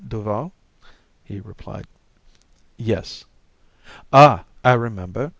[0.07, 0.51] Duval?"
[1.23, 1.85] he replied.
[2.75, 3.23] "Yes.
[4.11, 4.45] "Ah!
[4.63, 5.29] I remember.